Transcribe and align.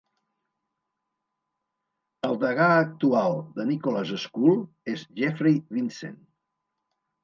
El 2.29 2.33
degà 2.45 2.71
actual 2.79 3.39
de 3.61 3.69
Nicholas 3.71 4.17
School 4.27 4.61
és 4.97 5.09
Jeffrey 5.23 5.65
Vincent. 5.81 6.23